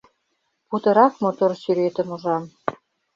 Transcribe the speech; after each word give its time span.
Путырак 0.69 1.13
мотор 1.23 1.51
сӱретым 1.61 2.07
ужам: 2.15 2.43